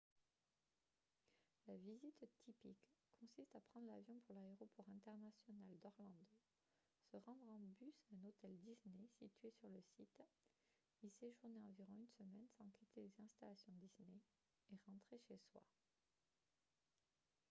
[1.67, 6.25] la visite «typique» consiste à prendre l’avion pour l’aéroport international d’orlando
[7.11, 10.23] se rendre en bus à un hôtel disney situé sur le site
[11.03, 14.21] y séjourner environ une semaine sans quitter les installations disney
[14.71, 15.61] et rentrer chez soi